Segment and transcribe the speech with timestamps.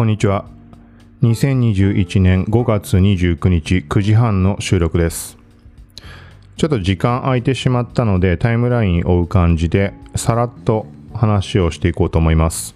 [0.00, 0.46] こんにちは。
[1.20, 5.36] 2021年5月29日9時半の収録です。
[6.56, 12.74] ちょっと時間空いてしまったのでタイムラインを追う感じでさらっと話をしていこうと思います。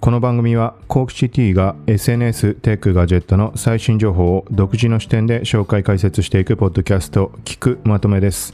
[0.00, 8.52] この番組はコークシティが SNS、テック、ガジェットの最新情報を独自の視点で紹介解説していくポッドキャスト聞くまとめです。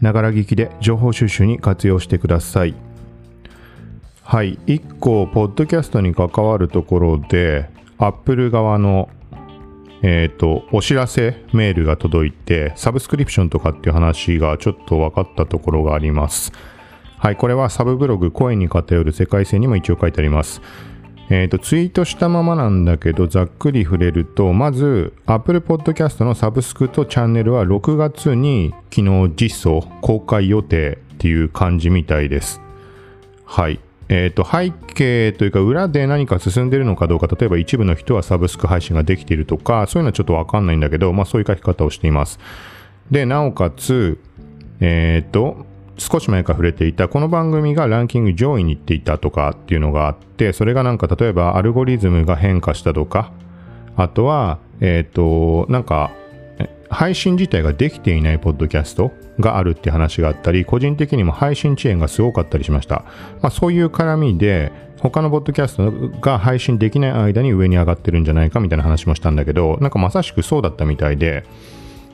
[0.00, 2.91] ながら聞きで情報収集に活用してください。
[4.32, 7.68] はい、1個、ポッドキャストに関わるところで、
[7.98, 9.10] Apple 側の、
[10.00, 16.50] え、ー、と、お知らせメールが届いて、サブスクリプションとかっていう話がちょっと分かったところがあります。
[17.18, 20.62] はい、これはサブブログ、声に偏る世界線にも一応書いてあります。
[21.28, 32.62] え、ー、と、ツイートしたままなんだけど、ざっくり触れると、まず、Apple Podcast のサブスクとチャンネルは6月に昨日実装公開予定っていう感じみたいです。
[33.44, 33.78] はい。
[34.08, 42.38] えーと、背景というか裏で何か進んでるのかどうか例えば一部の人はサブスク配信ができているとかそういうのはちょっとわかんないんだけど、まあ、そういう書き方をしています。
[43.10, 44.18] でなおかつ
[44.80, 45.66] えっ、ー、と
[45.98, 53.32] 少し前から触れていたこの番組がランキング上位に行っていたとかっていうのがあってそれがなんか例えばアルゴリズムが変化したとか
[53.96, 56.12] あとはえっ、ー、となんか
[56.92, 63.04] 配信自体ができていないポッドキャストがあるって話があったり、個人的にも配信遅延がすごかったりしました。
[63.40, 65.90] まあ、そういう絡みで、他のポッドキャスト
[66.20, 71.44] が配信できない間に上に上がってるんじゃないかみたいな話もしたんだけど、なんかまさしくそうだったみたいで、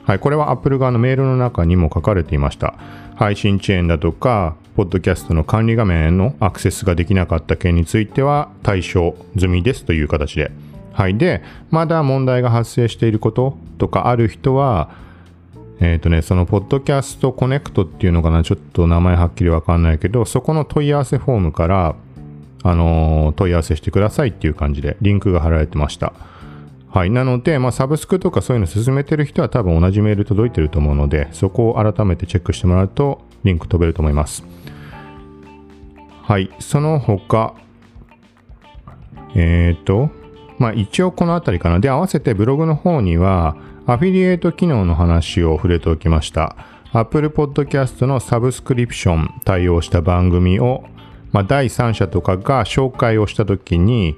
[0.05, 2.75] はい、これは Apple 側のメールの中にも書かれていました。
[3.15, 10.51] 配信遅延だとか、ポッドキャストの管理画面へのアクセスができなかった件については対象済みですという形で。
[10.93, 11.17] はい。
[11.17, 14.89] で、まだ問題が発生していることとかある人は、
[15.79, 21.95] えっ、ー、とね、そのポッドキャストコネクトっていうのかな、ちょっと名前はっきりわかんないけど、そこの問い合わせフォームから、
[22.63, 26.11] あのー、問い合わせしてくださいっていう感じでリンクが貼られてました。
[26.91, 27.11] はい。
[27.11, 34.43] なので、まあ、サブスクとかそういうの進めてる人は多分同じメール届いてると思うので、そこを改めてチェックしてもらうと、リンク飛べると思います。
[36.23, 36.49] はい。
[36.59, 37.53] その他、
[39.35, 40.09] えっ、ー、と、
[40.59, 41.79] まあ、一応この辺りかな。
[41.79, 43.55] で、合わせてブログの方には、
[43.87, 46.55] アフィリエイト機能の話を触れておきました。
[46.91, 50.83] Apple Podcast のサブスクリプション対応した番組を、
[51.31, 54.15] まあ、第三者とかが紹介をしたときに、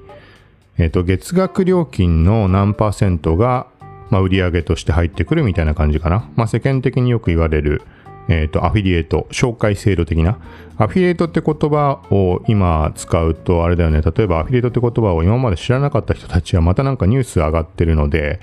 [0.78, 3.68] えっ、ー、と、月額料金の何パーセントが、
[4.10, 6.30] まあ、売上として入ってくるみたいな感じかな。
[6.36, 7.84] まあ、世間的によく言われる、
[8.32, 10.38] えっ、ー、と、アフィリエイト、紹介制度的な。
[10.78, 18.40] アフィリエイトって言葉を今使うと、あれだよね、例えばアフィリエイトって言葉を今まで知らなかった人たちはまたなんかニュース上がってるので、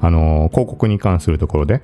[0.00, 1.82] あの、広告に関するところで。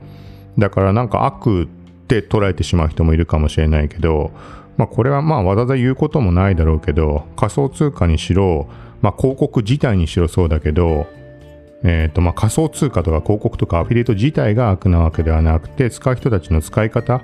[0.59, 4.33] だからなんか悪って捉えてしまう人もいるかもしれないけど、
[4.79, 8.69] まあこれはまあわざわざ言うこともないだろうけど、仮想通貨にしろ、
[9.03, 11.07] まあ広告自体にしろそうだけど、
[11.85, 17.23] えっ、ー、と、まあ、仮想通貨とか広告とかアフィリエイト自体が悪なわけではなくて、使う人たちの使い方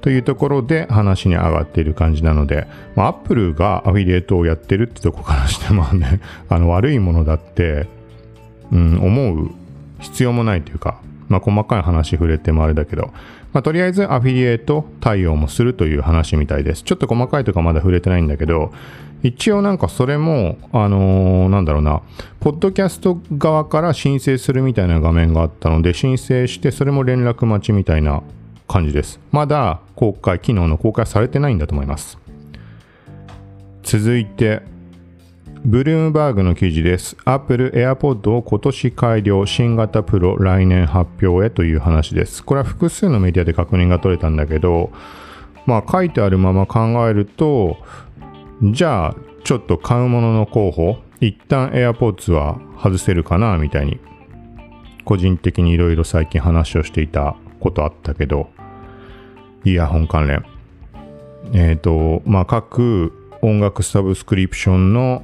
[0.00, 2.66] というところで話に上がっている感じなので、
[2.96, 7.86] アップルがアフィリエイトをやってるってとこからしてもね、 あの、悪いものだって、
[8.72, 9.50] うん、思う
[9.98, 13.12] 必要もないというか、まあ、細かい話触れてもあれだけど、
[13.52, 16.82] まあ、とりあえずアフィリエイト対応もするという話みたいです。
[16.82, 18.72] ちょっと細かいとかまだ触れてないんだけど、
[19.22, 22.00] 一応なんかそれも、あのー、なんだろうな、
[22.40, 28.22] ポッドキャスト側から申請するみたいな画面があったので、申請して、それも連絡待ちみたいな
[28.70, 29.18] 感じです。
[29.32, 32.18] まだ公開、機能の公開されてないんだと思います。
[33.82, 34.62] 続いて、
[35.64, 37.16] ブルームバーグの記事です。
[37.24, 42.44] Apple AirPod を今年改良、新型プロ来年発表へという話です。
[42.44, 44.92] これは複数のメディアで確認が取れたんだけど、
[45.66, 47.76] まあ書いてあるまま考えると、
[48.62, 53.98] じゃあ、ちょっと買うものの候補、一旦 AirPods は外せるかな、みたいに、
[55.04, 58.48] 個人的にいろいろ最近話をしていたことあったけど、
[59.64, 60.44] イヤホン関連。
[61.52, 63.12] えっ、ー、と、まあ、各
[63.42, 65.22] 音楽サブスクリプションの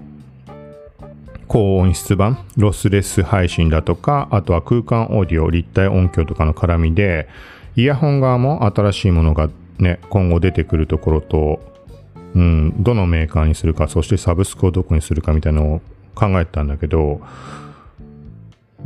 [1.48, 7.28] 高音質版、ロスレス配信だとか、あとは空間オーディオ、立体音響とかの絡みで、
[7.76, 9.48] イヤホン側も新しいものが
[9.78, 11.60] ね、今後出てくるところと
[12.36, 15.80] うん、どのメーカーにするか、そしてサブスクをどこにするかみたいなのを
[16.14, 17.22] 考えたんだけど、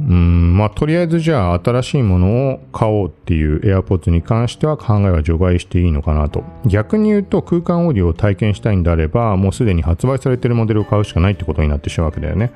[0.08, 6.43] うん、まあ、とりあえずじゃあ新しいものを買おうっていう AirPods に関しては考えは除外していいのかなと。
[6.64, 12.50] 逆に言うと空間オーディオを体験したいんであれば、もうすでに発売されてるモデルを買うしかないってことになってしまうわけだよね。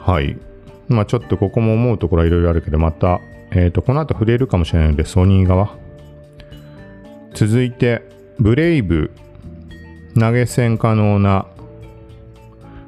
[0.00, 0.38] はい。
[0.88, 3.20] まあちょっとここも思うところはいろいろあるけど、また、
[3.50, 5.70] えっ、ー、と、この後触れるかもしれないので、ソニー側。
[7.34, 8.02] 続いて、
[8.38, 9.10] ブレイブ
[10.18, 11.46] 投げ銭可能な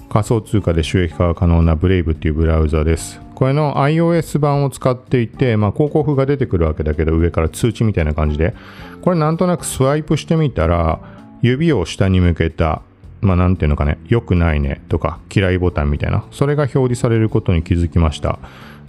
[0.09, 3.21] 仮想通貨で収益化が可能な Brave っていうブラウザです。
[3.35, 8.55] これの iOS 版を使っていて、まあ、広告が出てくるわけだけど、上から通知みたいな感じで、
[9.03, 10.99] これなんとなくスワイプしてみたら、
[11.41, 12.83] 指を下に向けた、
[13.21, 18.39] まあ、なんていうのかね、良くないねとか、嫌いボタンみたいな、それが表示されることに気づきました。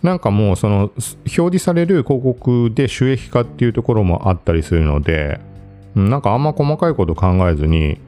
[0.01, 5.39] なんかもう、その、表示される広告で収益化っていうところもあったりするので、
[5.93, 7.99] なんかあんま細かいこと考えずに、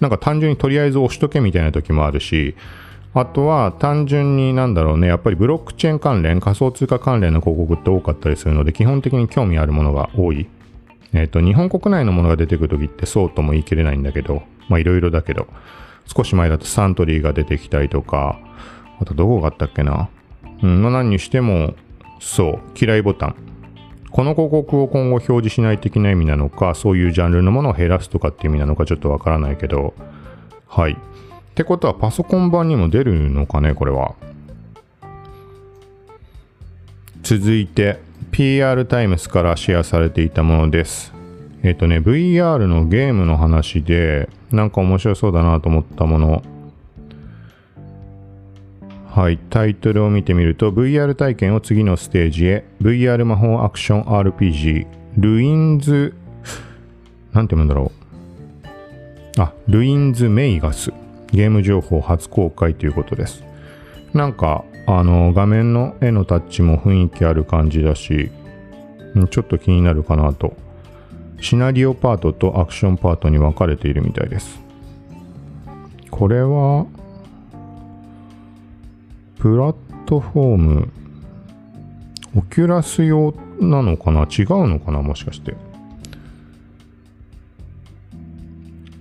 [0.00, 2.54] なんか単純にとりあえず押しとけみたいな時もあるし、
[3.12, 10.46] あとは単純になんだろうね、やっぱりブロックチェーン関連、仮想通貨関連の広告って多かったりするので、基本的に興味あるものが多い。
[11.12, 15.48] えっ、ー、と、日本国内のものが出てくる時ってそうとも言い切れないんだけど、まあいろいろだけど、
[16.06, 18.38] 少し前だとサントリーが出てきたりとか、
[19.00, 20.08] あとどこがあったっけな。
[20.62, 21.74] うん、まあ何にしても、
[22.20, 23.49] そう、嫌いボタン。
[24.12, 29.94] この広告を今後表示しない的な意味なのか、そういうジャンルのものを減らすとかっていう意味なのかちょっとわからないけど、
[30.66, 30.92] はい。
[30.92, 30.96] っ
[31.54, 34.14] てことはパソコン版にも出るのかね、これは。
[37.22, 37.98] 続いて、
[38.32, 41.12] PR タイムスからシェアされていたものです。
[41.62, 46.42] えっ、ー、とね、VR のゲームの話で、なんか面白そうだなと思ったもの
[49.10, 52.64] はい、タイトルを見てみると VR 体験を次のステージへ。
[52.80, 54.86] VR 魔法アクション RPG
[55.16, 56.14] ルインズ
[57.32, 57.90] なんて読むんだろ
[59.36, 59.40] う。
[59.40, 60.92] あ、ルインズメイガス。
[61.32, 63.42] ゲーム情報初公開ということです。
[64.14, 68.30] なんかあの画面の絵のタッチも雰囲気ある感じだし
[69.30, 70.56] ちょっと気になるかなと。
[71.40, 74.60] シナリオパートとアクションパートに分かれているみたいです。
[76.10, 76.86] これは
[79.40, 80.92] プラットフォーム、
[82.36, 84.24] オキュラス用なのかな？
[84.24, 85.00] 違うのかな？
[85.00, 85.56] もしかして。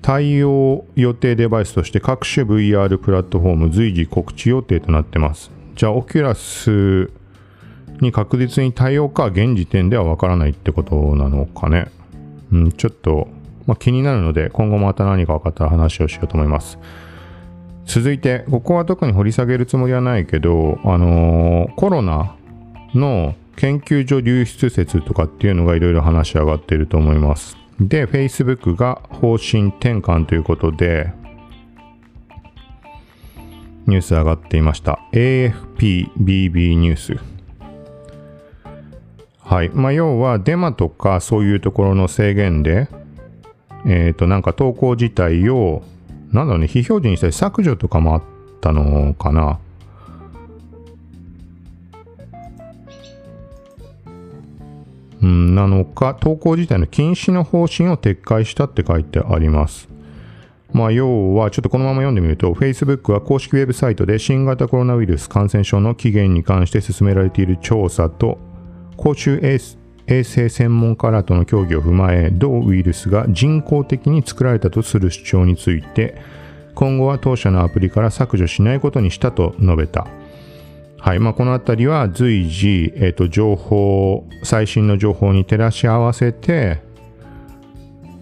[0.02, 5.52] 対応予定デバイスとして各種 VR プラットフォーム随時告知予定となってます。
[5.76, 7.12] じゃあ、オキュラス
[8.00, 11.92] に確実に対応か現時点ではわからないってことなのかね？
[12.54, 13.28] うん、ちょっと、
[13.68, 16.80] まあ、気になるので今後また何か分かったら話をしようと思います。
[17.90, 22.36] 続いて、ここは特に掘り下げるつもりはないけど、あのー、コロナ
[22.94, 27.58] の研究所流出説とかっていうのがいろいろ話し上がっていると思います。
[27.82, 31.12] で、Facebook が方針転換ということで、
[33.88, 35.00] ニュース上がっていました。
[35.12, 37.18] AFPBB ニュース。
[39.40, 39.70] はい。
[39.70, 42.88] まあ、要はデマとかそういうところの制限で、
[43.88, 45.82] えっ、ー、と、なんか投稿自体を
[46.32, 48.24] なんだろうね、非表示にしたり削除とかもあっ
[48.62, 49.60] たのかな。
[55.22, 59.90] なのか、投稿自体の禁止の方針を撤回したって書いてあります。
[60.72, 68.38] まあ、要は、ちょっとこのまま読んでみると、Facebook は公式ウェブサイトで新型コロナウイルス感染症の起源に関して進められている調査と、
[68.96, 69.58] 公衆衛
[70.10, 76.20] 衛生専門家らとの協議を踏まえ同ウイルスが人工的に作られたとする主張について
[76.74, 80.08] 今後は当社のアプリから削除しないことにしたと述べた。
[80.98, 86.82] はいまあ、このあたりは随時、えーと、情報、最新の情報に照らし合わせて、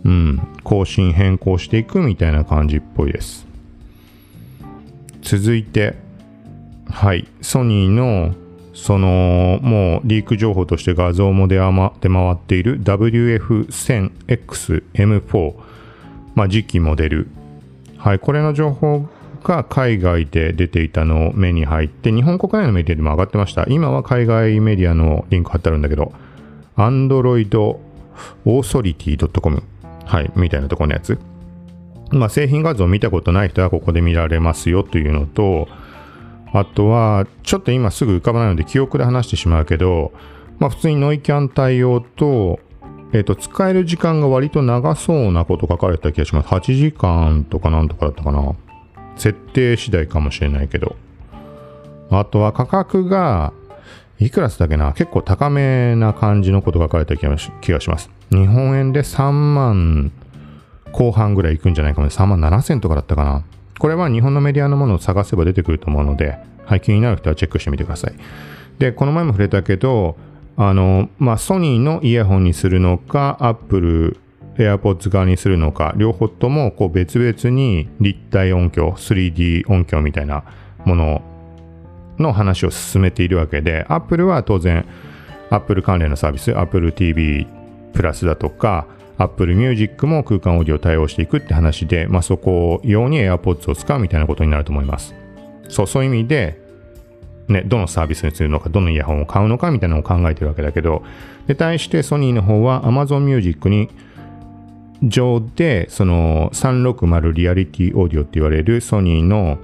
[0.04, 3.48] うん、更新変更していくみたいな感じっぽいです。
[5.22, 5.96] 続いて、
[6.88, 8.36] はい、ソニーの
[8.78, 11.72] そのもうリーク情報として画像も出回
[12.32, 15.56] っている WF1000XM4、
[16.36, 17.28] まあ、次期モデル、
[17.98, 19.10] はい、これの情報
[19.44, 23.66] が海外で出ていたのを目に入って日本国内のメディアでも上がってました。
[23.68, 26.14] 今は海外メディアのリンク貼ってあるんだけど
[26.76, 27.50] Android
[28.46, 29.64] Authority.com
[30.06, 31.18] はいみたいなところのやつ。
[32.12, 35.68] まあ製品画像を見たことない人はここで見られますよというのと
[36.54, 40.12] あとは、ちょっと今すぐ浮かばないので記憶で話してしまうけど、
[40.60, 42.60] まあ普通にノイキャン対応と、
[43.14, 46.50] えっ、ー、と、使える時間が割と長そうなこと書かれた気がします。
[46.50, 48.56] 8時間とかなんとかだったかな。
[49.16, 50.96] 設定次第かもしれないけど。
[52.10, 53.54] あとは価格が、
[54.20, 57.52] いくらすだけな結構高めな感じのこと書かれた気がし
[57.90, 58.10] ます。
[58.32, 60.12] 日本円で3万
[60.92, 62.14] 後半ぐらいいくんじゃないかもね。
[62.14, 63.44] 3万7千とかだったかな。
[63.80, 68.14] これは日本のメディアのものを探せば出てくると思うので、はい、気になる人はチェックしてみてください。
[68.80, 70.18] で、この前も触れたけど、
[70.56, 74.18] あの、まあ、ソニーのイヤホンにするのか、アップル
[74.58, 80.44] AirPods 側にするのか、両方ともこう別々に立体音響、3D 音響みたいな
[80.84, 81.22] もの
[82.18, 84.86] の話を進めているわけで、Apple は当然
[85.50, 87.48] Apple 関連のサービス、Apple TV
[87.94, 95.16] プラスだとか、Apple Music も空間オーディオ対応していくって話で、まあ、そこ用に AirPods を使うみたいなことになると思います。
[95.70, 96.68] そうそういう意味で
[97.48, 101.04] ね、どのサービスにするのか、どのイヤホンを買うのかみたいなのを考えてるわけだけど、
[101.48, 103.90] で、対してソニーの方は Amazon Music に
[105.02, 109.58] 上で、その360リアリティオーディオって言われるソニーの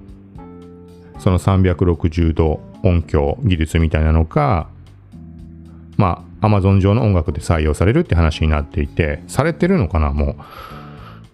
[1.19, 4.67] その360度音響技術みたいなのが、
[5.97, 10.35] まあ、Amazon 上の音楽で採用されるって話になっていて、されてるのかな、もう。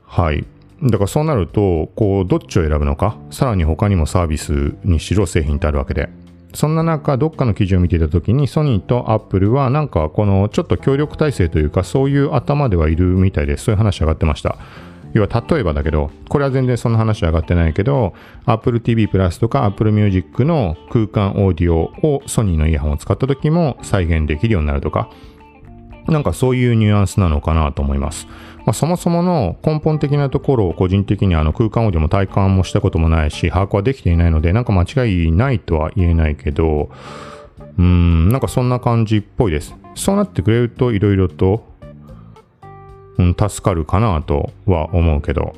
[0.06, 0.46] はい。
[0.84, 6.10] だからそうなると、こう、どっちを選ぶのか、さらに他にもサービスにしろ製品ってあるわけで。
[6.54, 13.66] そんな中、どっかの記事を見ていた時に、ソニーとアップルは、なんかこのちょっと協力体制というか、そういう頭ではいるみたいです。
[13.66, 14.58] そういう話上がってました。
[15.14, 18.14] 要は例えばだけど、これは全然そんな話上がってないけど、
[18.46, 25.10] Apple TV プラスとか Apple Music の空間オーディオをソニーのイヤホンを使った時も再現できるようになるとか、
[26.08, 28.28] なんかそういうニュアンスなのかなと思います。
[28.66, 36.90] まあ、そもそもの根本的なところを個人的にあの空間オーディオも体感もしたこともないし、把握はできていないので、なんか間違いないとは言えないけど、
[37.78, 39.76] うーん、なんかそんな感じっぽいです。
[39.96, 41.69] そうなってくれるといろいろと
[43.20, 45.54] うん、助かるかなとは思うけど。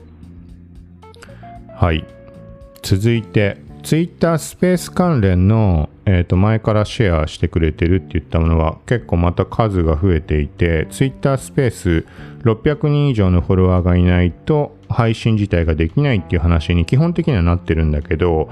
[1.75, 2.05] はい。
[2.81, 12.05] 続いて、Twitter スペース関連の、えー、と前からシェアしてくれてるって言ったものは結構また数が増えていて Twitter スペース
[12.43, 18.49] 600人以上のフォロワーがいないと配信自体ができないっていう話に基本的にはなってるんだけど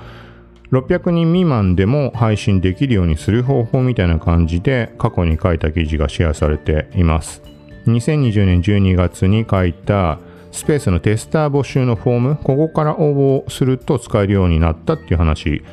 [0.72, 7.44] 600人未満でも配信できるようにする方法みたいな感じで過去に書いた記事がシェアされています
[7.88, 10.20] 2020年12月に書いた
[10.52, 15.64] スペースのテスター募集のフォーム、ここから応募すると使えるようになったっていう話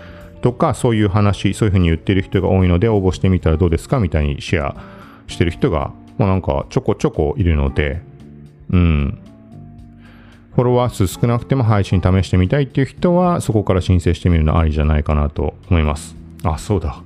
[0.42, 4.76] とか、そういう話、そういうふうに言ってる人が多いので応募してみたらどうですかみたいにシェア
[5.26, 8.00] してる人が、まあ、なんかちょこちょこいるので、
[8.70, 9.18] うん。
[10.54, 16.16] フォロワー数少なくても配信試してみたいっていう人は、そこから申請してみるのありじゃないかなと思います。
[16.44, 17.02] あ、そうだ。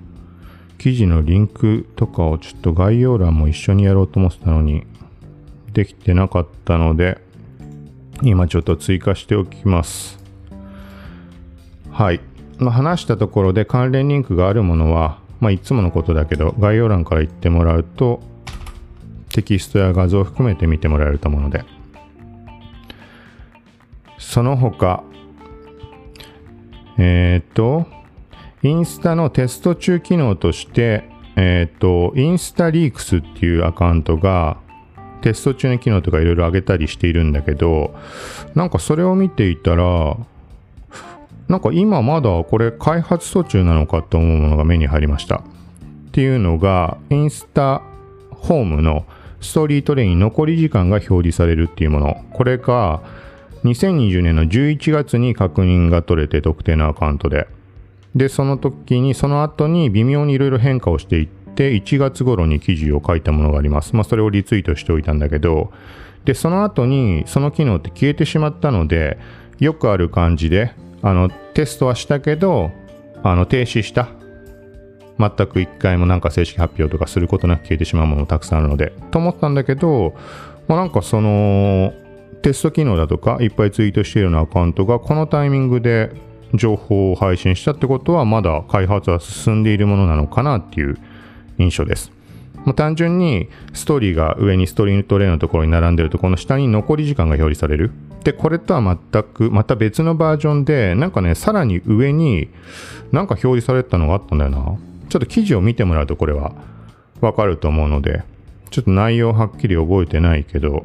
[0.81, 4.87] 記事のリンクとかをちょっと概要欄も一緒にやろうと思ってたのに、
[5.75, 7.19] できてなかったので、
[8.23, 10.19] 今ちょっと追加しておきます。
[11.91, 12.21] はい。
[12.57, 18.23] まあ、話したところで関連リンクがあるものは、まあ、いつものことだけど、概要欄から言ってもらうと、
[19.29, 21.63] テキストや画像を含めて見てもらえると思うので。
[24.17, 25.05] その他、
[26.97, 27.87] えっ、と、
[28.63, 31.05] インスタのテスト中機能として、
[31.37, 34.59] えっ、ー、と、インスタリークスっていうアカウントが、
[35.23, 37.95] テスト中の機能とかいろいろ上げたりしているんだけど、
[38.55, 40.17] なんかそれを見ていたら、
[41.49, 45.37] なんか今まだこれ開発途中なのかと思うものが目に入りました。
[45.37, 45.43] っ
[46.13, 47.83] ていうのが、インスタ
[48.31, 49.07] ホームの
[49.41, 52.25] ストーリートレイン残り時間が表示されるっていうもの。
[52.33, 53.03] これが
[53.65, 57.49] 2020年の11月に確認が取れて特定のアカウントで。
[58.15, 63.95] で、その時に、その後に微妙にいろいろ変化をしていって、1月頃に記事を書いたものがあります。
[63.95, 65.73] まあ、それをリツイートしておいたんだけど、
[66.25, 69.19] で、その後にその機能って消えてしまったので、
[69.59, 72.73] よくある感じで、あの、テストはしたけど、
[73.23, 74.09] あの、停止した。
[75.19, 80.15] 全く一回もなんか正式発表とかすることなく消えてしまうものたくさんあるので、と思ったんだけど、
[80.67, 81.93] まあ、なんかその、
[82.43, 86.11] テスト機能だとかいっぱいツイートしているようなアカウントがこのタイミングで
[86.55, 90.99] 情報を配信したってことはまだ開発は進んでいるものなのかなっていう
[91.59, 92.13] 印象です。
[92.65, 97.91] もう単純にストーリーが上にストリートレイのところに並んでるとこの下に残り時間が表示される。
[98.25, 102.51] で、これとは全く、また別のバージョンで、なんかね、さらに上に
[103.13, 104.59] なんか表示されたのがあったんだよな。
[105.09, 106.53] ちょっと記事を見てもらうとこれは
[107.21, 108.23] わかると思うので、
[108.71, 110.85] ちょっと内容はっきり覚えてないけど、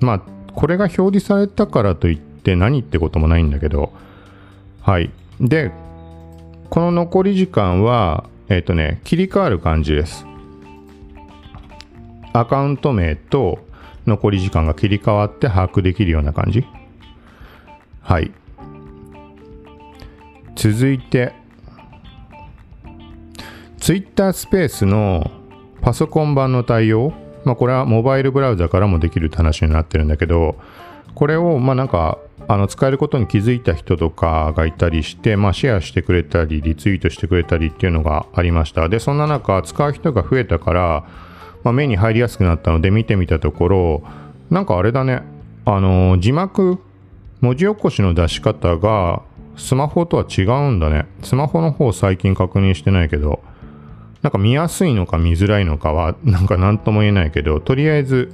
[0.00, 0.22] まあ、
[0.52, 3.92] これが表示されたからといって何ってこともないんだけど、
[4.82, 5.10] はい。
[5.40, 5.70] で、
[6.68, 10.26] この残り時間は、えっ、ー、とね、切り替わる感じです。
[12.32, 13.60] アカウント名と
[14.06, 16.66] 残り時間が切り替わって把握できるような感じ。
[18.00, 18.32] はい。
[20.56, 21.32] 続いて、
[23.78, 25.30] Twitter スペースの
[25.80, 27.12] パソコン版の対応。
[27.44, 30.56] まあこれはモバイルブラウザからもできるって話になってるんだけど、
[31.14, 38.88] これをまあなんかあの使えることに気づいた人とかがいたりして、まあ、シェアしてくれたりリツイートしてくれたりっていうのがありました。
[38.88, 41.04] でそんな中使う人が増えたから、
[41.64, 44.02] まあ、目に入りやすくなったので見てみたところ
[44.50, 45.22] なんかあれだね。
[45.64, 46.78] あの字幕
[47.40, 49.22] 文字起こしの出し方が
[49.56, 51.06] スマホとは違うんだね。
[51.22, 53.42] スマホの方最近確認してないけど
[54.22, 58.32] なんか見やすいのか見づらいのかはなんか何とも言えないけどとりあえず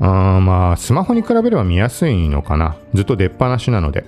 [0.00, 2.76] あまあ、スマホに比べれば見やすいのかな。
[2.94, 4.04] ずっと出っ放しなので。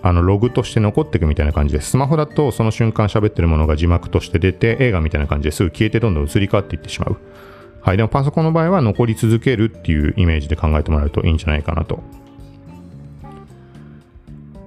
[0.00, 1.90] あのログとして残っていくみたいな感じです。
[1.90, 7.16] スマホだとその瞬間喋ってるものが字幕として出て映画みたいな感じですぐ消えてどんどん移り変わっていってしまう。
[7.80, 7.96] はい。
[7.96, 12.00] でもパソコンの場合は残り続けるっていうイメージで考えてもらうといいんじゃないかなと。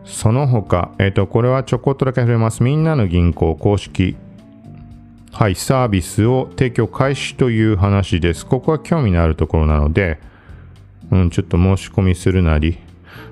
[0.03, 2.61] その他、えっ、ー、と、これはちょこっとだけ触れます。
[2.61, 4.17] みんなの銀行公式
[5.31, 8.45] はい、サービスを提供開始という話です。
[8.45, 10.19] ここは興味のあるところなので、
[11.11, 12.77] うん、ちょっと申し込みするなり、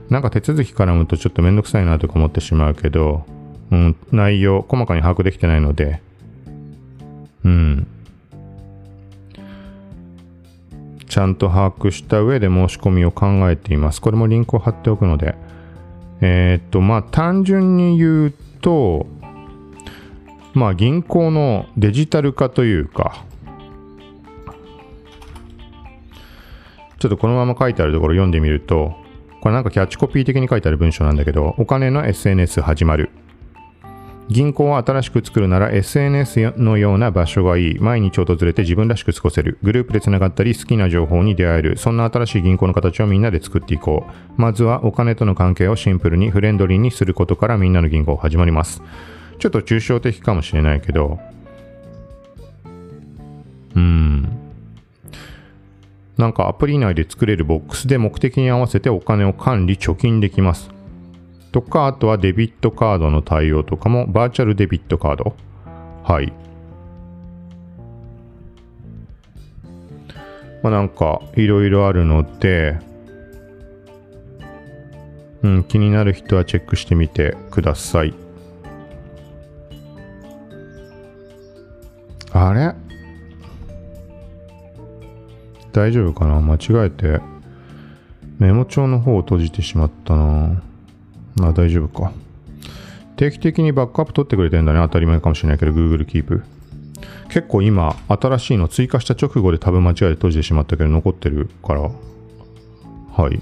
[0.09, 3.25] なんか手続き絡むとちょっとめんどくさいなとか思ってしまうけど、
[3.71, 6.01] うん、内容、細かに把握できてないので、
[7.43, 7.87] うん。
[11.07, 14.01] ちゃんと把握した上で申し込みを考えています。
[14.01, 15.35] これもリンクを貼っておくので。
[16.21, 19.07] えー、っと、まあ、単純に言うと、
[20.53, 23.23] まあ、銀行のデジタル化というか、
[26.99, 28.93] ちょっとこのまま書いてあるところ読んでみると、
[29.41, 33.09] これなんかキャッチコピー的に書いてある文章なんだけど、お金の SNS 始まる。
[34.29, 37.79] 銀行を新しく作るなら SNS のような場所がいい。
[37.79, 39.57] 毎日訪れて自分らしく過ごせる。
[39.63, 41.77] グループでつながったり好きな情報に出会える。
[41.77, 44.05] そんな新しい銀行の形をみんなで作っていこ
[44.37, 44.41] う。
[44.41, 48.83] まずはお金との関係をシンプルにフレンドリーにすることからみんなの銀行始まります。
[49.39, 51.17] ちょっと抽象的かもしれないけど、
[53.75, 54.48] うん。
[56.19, 60.69] なんかアプリ内で作れるボックスで目的に合わせてお金を管理、貯金できます。
[61.53, 65.33] とか、あとはデビットカードの対応とかも、バーチャルデビットカード。
[66.03, 66.33] はい。
[70.61, 72.77] まあなんか、いろいろあるので、
[75.41, 78.13] うん、気になる人はチェックしてみてください。
[82.33, 82.88] あれ？
[85.79, 86.41] 大丈夫かな？
[86.41, 87.21] 間違えて。
[88.37, 90.61] メモ帳の方を閉じてしまったな。
[91.41, 92.11] あ大丈夫か。
[93.15, 94.79] 定期的にバックアップ取ってくれてるんだね。
[94.81, 96.41] 当たり前かもしれないけど Google Keep
[97.29, 101.81] 結構今新しいの追加した直後で多分間違えて閉じてしまったけど残ってるから。
[101.81, 101.89] は
[103.29, 103.39] い。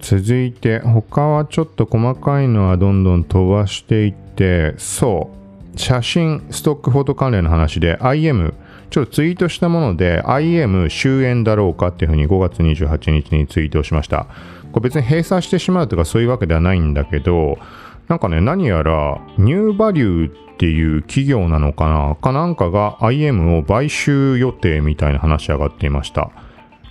[0.00, 5.78] 続いて他はちょっと細かいのはどんどん飛ばしていってそう。
[5.78, 8.54] 写真、ストックフォト関連の話で IM、
[8.94, 14.28] ちょっとツイートしたもので IM 終焉だろうかっていうふうに5月28日にツイートしました。
[14.70, 17.58] これ別に閉鎖してしまうとかそういうわけではないんだけど、
[18.06, 26.30] なんかね、何やらニューバリューっていう企業なのかなかなんかが IM を買収予定みたいな話上がっていました。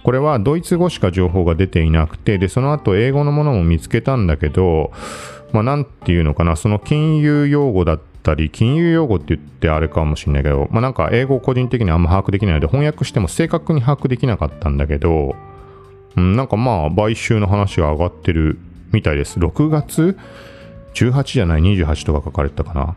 [0.04, 4.92] これはドイツ語しか情報が出ていなくて、で、その後英語のものも見つけたんだけど、
[5.54, 15.36] まあなんていうのかな、その金融用語だったったり、金融用語って言ってあれかもしれないけど、まあなんか英語個人的にあんま把握できないので、翻訳しても正確に把握できなかったんだけど、
[16.16, 18.58] うん、なんかまあ買収の話が上がってる
[18.92, 19.40] みたいです。
[19.40, 20.18] 6月
[20.94, 22.96] ？18じゃない？28とか書かれてたかな。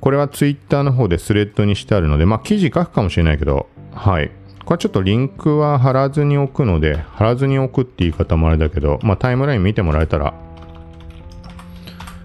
[0.00, 4.30] これはツイッターの方でスレッドにしてあるので、まあ記事書くかもしれないけど、はい。
[4.64, 10.34] これちょっとリンクは貼らずに置くので、貼らずに置くって言い方もあれだけど、まあタイムライン見てもらえたら、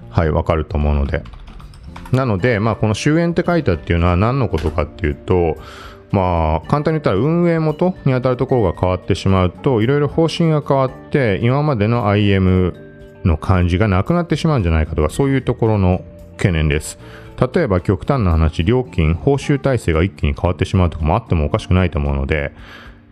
[0.10, 1.24] はい、わかると思うので、
[2.12, 5.58] なので、まあ、この終焉って書いたっていうのは何のことかっていうと、
[6.12, 12.74] まあ、簡単に言ったら運営元に当たるところが変わってしまうと、いろいろ方針が変わって、今までの IM
[13.26, 16.04] の感じがなくなってしまうんじゃないかとか、そういうところの
[16.38, 16.98] 懸念です。
[17.54, 22.52] 例えば極端な話、料金、報酬体制が一気に変わってしまうとかもあってもおかしくないと思うので、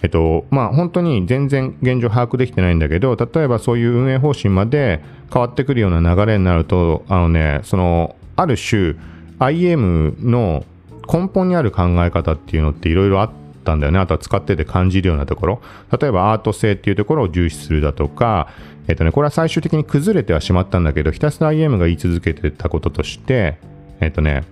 [0.01, 8.95] えっと、まあ本当に全然現状把握できてないんだけど、例えばそういう運営方針まで変わってくるような流れになると、あのね、そのある種
[9.39, 10.65] IM の
[11.12, 13.32] 根本にある考え方っていうのっていろいろあっ
[13.63, 14.00] たんだよね。
[14.00, 15.62] あとは使ってて感じるようなところ。
[16.00, 18.47] 例えばアート性っていうところを重視するだとか、
[18.88, 23.58] えっとね、これは最終的に崩れてはしまったんだけど、ひたすら IM が言い続けてたこととして、
[24.00, 24.43] えっとね、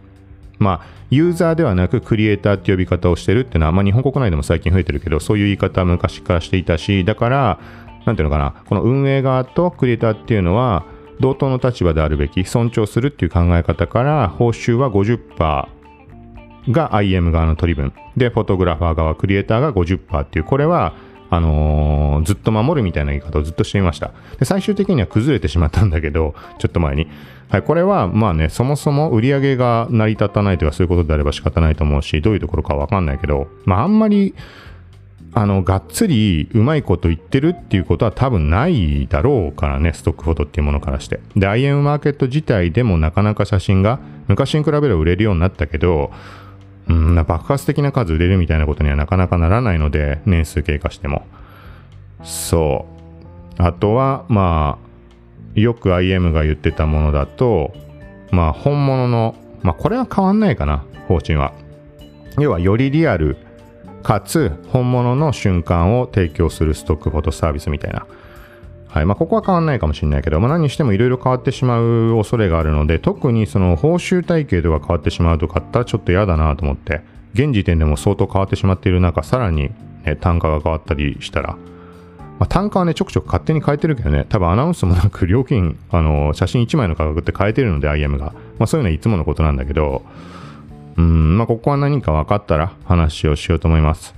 [0.59, 7.59] まあ、ユーザーではなくクリエイターって呼び方をしてるっていうのは、まあ、日本国内でも最近増えてるけど、そういう言い方は昔からしていたし、だから、
[8.05, 10.85] なんていうのかな、この運営側とクリエイターっていうのは、
[11.19, 15.67] 同等の立場であるべき尊重するっていう考え方から報酬は50%
[16.71, 17.93] が IM 側の取り分。
[18.17, 20.45] でフォトグラファー側クリエイターが50%っていう。
[20.45, 20.93] これは
[21.29, 24.11] あのー、ずっと守るみたいな言い方をずっとしていました。
[24.39, 27.07] で最終的には崩れてしまったんだけどちょっと前に、
[27.49, 34.35] はい、これはまあねそもそも売り上げが成り立たないとかそういうことであれば仕方ないと思うしどういうところかわかんないけどまああんまり
[35.35, 41.19] あの、がっつりうまいこと言ってるっていうことは多分ないだろうからね、ストックフォトっていうものからして。
[41.35, 46.11] で、IM マーケット自体でもなかなか写真が昔に比べれば売れるようになったけど、
[46.87, 51.27] うん、爆発的な数売れるみたいなことにはなかなかならないので、年数経過しても。
[52.23, 52.95] そう。
[53.57, 54.77] あとはま
[55.55, 57.73] あよく IM が言ってたものだと
[58.31, 61.53] まあ本物のまあこれは変わんないかな方針は
[62.37, 63.37] 要はよりリアル
[64.05, 68.05] かつ本物の瞬間を提供するストックフォトサービスみたいな
[68.87, 77.01] はいまあ、ここは変わんないかもしれないけど、まあ、何にしてもいろいろ変わってしまう恐れがあるので、特にその報酬体系とか変わってしまうとかあったらちょっと嫌だなと思って、
[77.33, 79.69] 現時点でも相当変わってしまっている中、さらに、
[80.05, 81.57] ね、単価が変わったりしたら、
[82.39, 88.27] まあ、単価はね、ちょくちょく勝手に変えてるけどね、多分アナウンスもなく料金、あの、写真1枚の価格って変えてるので、IM が。
[88.59, 90.03] まあ、そういうのはいつものことなんだけど、
[90.97, 94.15] うん、まあ、ここは何か分かったら話をしようと思います。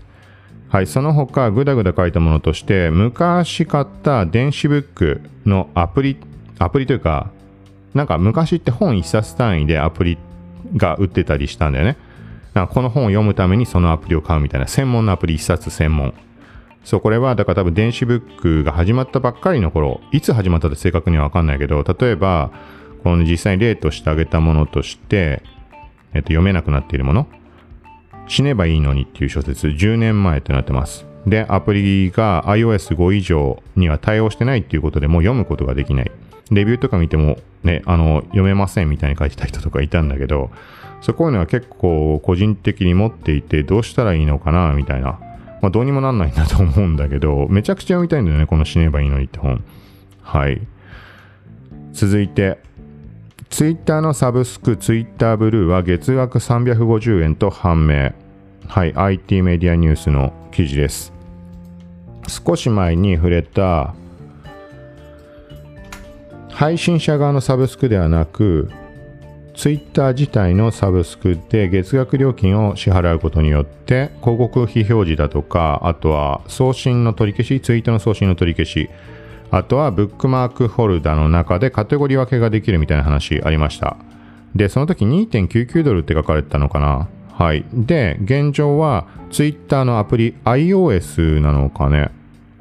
[0.70, 6.18] はい、その他、ぐだぐだ書いたものとして、昔買った電子ブックのアプリ、
[6.60, 7.32] アプリというか、
[7.94, 10.18] なんか昔って本一冊単位でアプリ
[10.76, 11.98] が売ってたりしたんだよね。
[12.54, 16.14] なんかこの本を読むためにそのアプリを買うみたいな、専門のアプリ一冊専門。
[16.84, 22.52] そう、これは、だから多分電子ブックが始まったばっかりの頃、いつ始まったって正確にはわかんないけど、例えば、
[23.04, 25.44] この実際に例として挙げたものとして、
[26.18, 27.28] えっと、読めなくなっているもの。
[28.28, 31.06] 死ねばいいのにっていう小説10年前となってます。
[31.26, 36.12] で、アプリが iOS5 以上には対応してないっていうことでもう読むことができない。
[36.52, 40.50] レビューとか見てもね、あの、読めませんみたいに書いてた人とかいたんだけど、
[41.02, 45.20] そこいうのは結構個人的に持っていてどうしたらいいのかなみたいな。
[45.62, 49.64] まあどうにもなんないんだと思うんだけど、めちゃくちゃ読みたいんだよね、この死ねばいいのにって本。
[50.22, 50.62] はい。
[51.94, 52.60] 続いて、
[53.50, 58.12] ツイッターのサブスク、ツイッターブルーは月額350円と判明。
[58.68, 61.14] はい、IT メディアニュースの記事です。
[62.28, 63.96] 少し前に触れた、
[66.50, 68.70] 配信者側のサブスクではなく、
[69.58, 78.88] ツイッター自体のサブスクで月額料金を支払うことによって広告非表示だとかあとは送信の取り消しツイートの送信の取り消し
[79.50, 83.98] あとはブックマークホルダーの中でカテゴリー分けができるみたいな話ありました。
[84.56, 87.08] で、その時2.99ドルって書かれてたのかな？
[87.34, 87.66] はい。
[87.74, 92.12] で、現状は Twitter のアプリ iOS なのかね？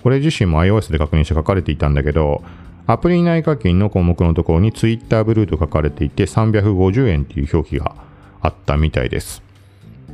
[0.03, 2.45] これ自身も iOS で確認して書かれていたんだけど、
[2.87, 7.97] アプリ内課金の項目のところに Twitter ブルーと書かれていて350円っていう表記が
[8.41, 9.43] あったみたいです。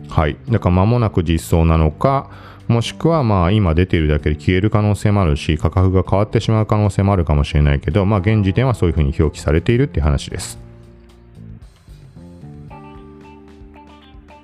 [0.08, 0.36] はい。
[0.48, 2.30] だから間もなく実装なのか、
[2.72, 10.58] もしくはまあ今出ているだけで消える可能性もあるし価格が変わってしまう可能性もあるかもしれないけどまあ現時点はそういうふうに表記されているっていう話です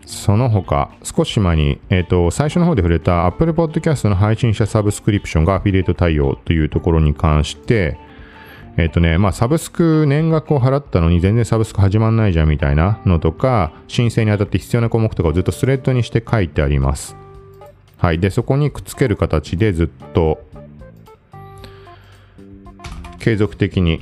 [0.05, 7.99] その他少し前に、えーと、最初の方で触れた Apple Podcast の配信者サブスクリプションがアフィリエイト対応というところに関して
[8.79, 17.17] えっ、ー、とね、まあ、サブスク年額を払ったのに全然サブスク始まんないじゃんみたいなのとか、申請にあたって必要な項目とかをずっとスレッドにして書いてあります。
[17.99, 18.21] はい。
[18.21, 20.41] で、そこにくっつける形でずっと
[23.19, 24.01] 継続的に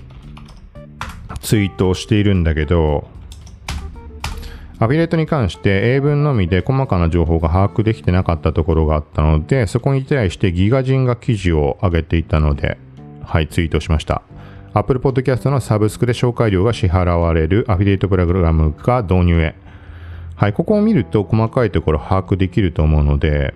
[1.40, 3.08] ツイートをしているんだけど、
[4.78, 12.76] アフィリエイトに関して英文のみで細かな情報が把握できてなかったところがあったので、そこに対してギガ人が記事を上げていたので、
[13.24, 14.22] はい、ツイートしました。
[14.74, 19.54] Apple Podcast のサブスクで紹介料が支払われるアフィリエイトプログラムが導入へ。
[20.34, 23.54] はい、ここを見ると細かいところ把握できると思うので、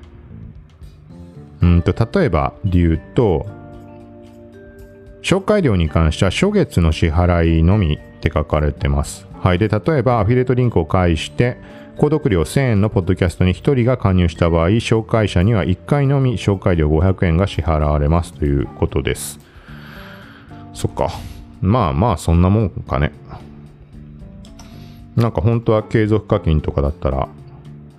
[1.63, 3.47] うんと、例えばで言うと、
[5.23, 9.27] 紹介料に関しては初月の支払いのみって書かれてます。
[9.41, 9.59] はい。
[9.59, 11.59] で、例えばアフィリエイトリンクを介して、
[11.99, 19.39] 購読料1000円のポッドキャストに1人が加入した場合、紹介者には1回のみ紹介料500円が支払われますということです。
[20.73, 21.11] そっか。
[21.61, 23.13] まあまあ、そんなもんかね。
[25.17, 27.29] なんか本当は継続課金とかだったら、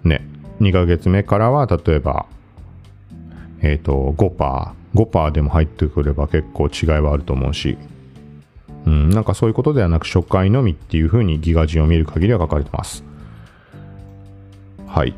[0.03, 0.25] ね、
[0.61, 2.25] 2ヶ月目からは例えば
[3.61, 7.77] えっ、ー、と、5%、5%でも入ってくれば結構違いはあると思うし、
[8.85, 13.03] うん、なんかそういうことではなく初回のみっていうふうにギガ人を見る限りは書かれてます。
[14.87, 15.13] はい。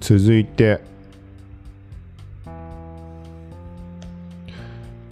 [0.00, 0.80] 続いて、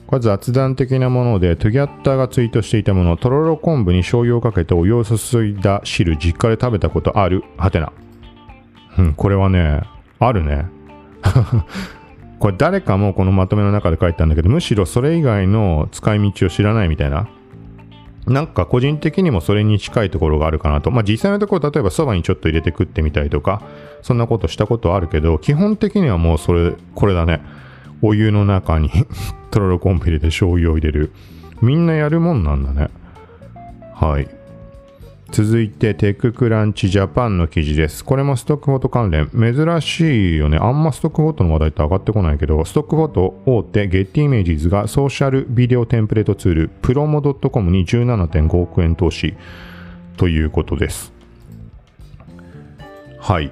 [0.07, 7.43] これ雑談的なもので、トゥギャッターがツイートしていたもの、とろろ昆布に醤油をかけてお湯を注いだ汁、実家で食べたことある？
[7.57, 7.93] はてな。
[8.99, 9.81] うん、これはね、
[10.21, 10.74] あるね。
[12.39, 17.29] これ誰かもこのまとめの中で書いたんだけど、むしろそれ以外の使い道を知らないみたいな。
[18.27, 20.91] なんか個人的にもそれに近いところがあるかなと。
[20.91, 23.63] まあ実際のところ、例えばそばにちょっと入れて食ってみたりとか、
[24.03, 27.43] そんなことしたことあるけど、基本的にはもうそれ、これだね。
[28.03, 28.91] お湯の中に
[29.51, 31.13] とろろコンフィレで醤油を入れる。
[31.63, 32.89] みんなやるもんなんだね。
[33.95, 34.29] はい。
[35.35, 38.05] 続いて、テッククランチジャパンの記事です。
[38.05, 39.29] これもストックフォト関連。
[39.31, 40.59] 珍しいよね。
[40.59, 49.35] あんまストックフォトの話題って上がってこないけど、ストックフォト大手ゲッティイメージズがソーシャルビデオテンプレートツール、プロモ .com に17.5億円投資
[50.17, 51.13] ということです。
[53.19, 53.51] はい。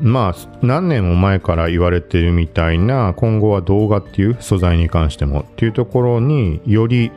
[0.00, 7.12] まあ、何年も前から言われてるみたいな、今後は動画っていう素材に関してもっていうところにより、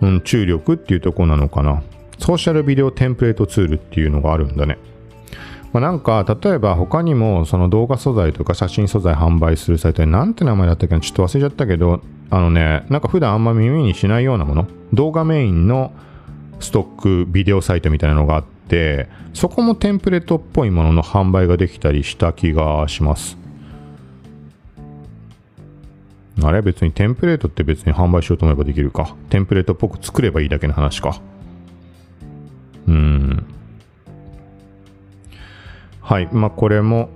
[0.00, 1.84] うん、注力っていうところなのかな。
[2.18, 4.78] ソーシャルビデオテンプレートツールっていうのがあるんだね。
[5.72, 12.00] まあ、なんか、例えば他にもその動画素材とか写真素材販売するサイトでなんて名前だったっけちょっと忘れちゃったけど、
[12.30, 15.92] あのね、なんか普段あんま耳にしないようなもの、動画メインの
[16.60, 23.36] ストックビデオサイトみたいなのがあって、そこもテンプレートっぽいものの販売ができたりした気がします。
[26.42, 26.62] あれ？
[26.62, 29.14] 別にテンプレートって別に販売しようと思えばできるか。
[29.28, 31.20] テンプレートっぽく作ればいいだけの話か。
[32.86, 33.46] うん。
[36.00, 36.28] はい。
[36.32, 37.08] まあ、これも、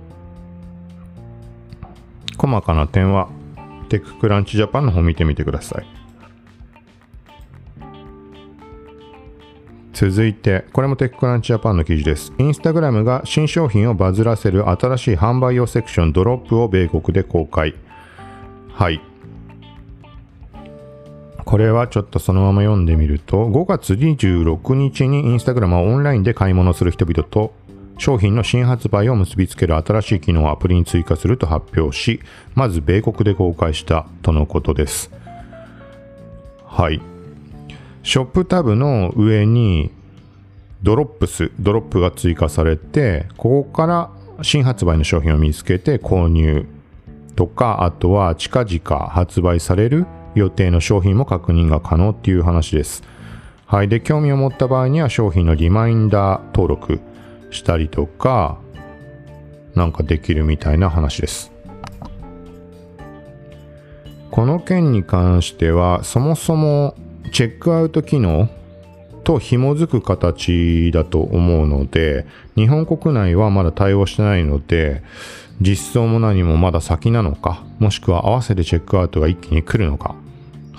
[2.37, 3.29] 細かな点は、
[3.89, 6.01] テッククランチジャパンの方見てみてください。
[9.93, 12.33] 続いて、これもテッククランチジャパンの記事です。
[12.39, 17.75] インスタグラムが新商品をバズらせる新しい販売用セクションドロップを米国で公開。
[18.73, 19.10] はい。
[21.51, 27.53] これはちょっとそのまま読んでみると、5月26日にインスタグラムはオンラインで買い物する人々と
[27.97, 32.21] 商品の新発売を結びつける新しい機能をアプリに追加すると発表し、
[32.55, 35.11] まず米国で公開したとのことです。
[36.67, 37.01] はい。
[38.01, 39.91] ショップタブの上に
[40.81, 44.09] ドロップス、ドロップが追加されて、ここから
[44.41, 46.65] 新発売の商品を見つけて購入
[47.35, 53.03] とか、あとは近々発売される予定の商品も確認が可能っていう話です。
[53.65, 53.87] はい。
[53.87, 56.99] で、興味を持った場合には商品のリマインダー登録
[57.51, 58.57] したりとか、
[59.75, 61.51] なんかできるみたいな話です。
[64.29, 66.95] この件に関しては、そもそも
[67.31, 68.49] チェックアウト機能
[69.23, 75.03] と紐づく形だと思うので、日本国内はまだ対応してないので、
[75.59, 80.15] 実装も何もまだ先なのか、もしくは合わせてチェックアウトが一気に来るのか、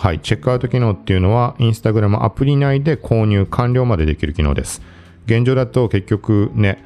[0.02, 4.82] はい、チェックアウト機能っていうのは、インスタグラムアプリ内で購入完了までできる機能です。
[5.26, 6.84] 現状だと結局ね、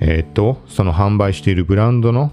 [0.00, 2.32] えっ、と、その販売しているブランドの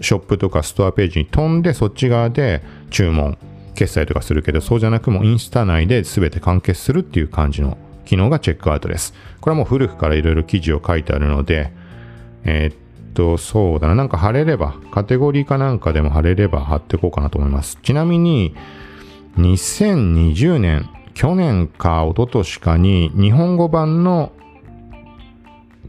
[0.00, 3.38] ショップとかストアページに飛んで、そっち側で注文、
[3.76, 9.14] 決済とかするけど、そうじゃなくもインスタ内で全て完結するっていう感じの機能がチェックアウトです。
[9.40, 11.70] これはもう古くからいろいろ記事を書いてあるので、
[12.42, 13.94] えっと、そうだな。
[13.94, 17.78] なんか貼れれば、カテゴリーかなんかでも貼れれば貼っていこうかなと思います。
[17.80, 18.56] ちなみに、
[19.36, 24.32] 2020年、去年か一昨年かに日本語版の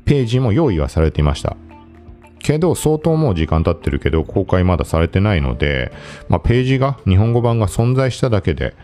[0.06, 1.56] ページも用意はされていました。
[2.40, 5.92] けど、相当もう時間経ってるけど、公開まだされてないので、
[6.30, 8.76] まあ、ページが、日本語版が存在しただけで、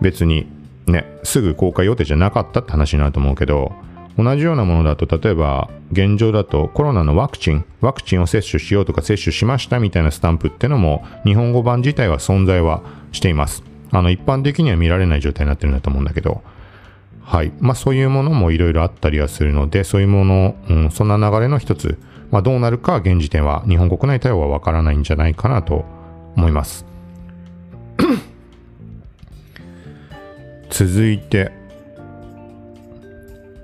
[0.00, 0.46] 別に
[0.86, 3.72] ね、すぐ公開予定じゃなかったって話になると思うけど、
[4.16, 13.67] 同じようなものだと、例えば、現状だとコロナのワクチン、ワクチンを接種しようとか接種しましたみたいなスタンプってのも、日本語版自体は存在はしています。
[13.90, 16.42] あの、一般的には見られない状態になってるんだと思うんだけど、
[17.22, 17.52] はい。
[17.60, 21.98] まあ、そういうものもいろいろあったりはするので、そういうもの、うん、そんな流れの一つ、
[22.30, 25.84] まあ、どうなるか現時点は日本国内対応はわからないんじゃないかなと
[26.36, 26.86] 思います。
[30.70, 31.52] 続いて、